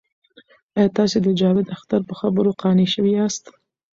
آیا 0.77 0.89
تاسې 0.97 1.17
د 1.21 1.27
جاوید 1.39 1.67
اختر 1.75 2.01
په 2.09 2.13
خبرو 2.19 2.57
قانع 2.61 2.87
شوي 2.93 3.11
یاست؟ 3.19 3.43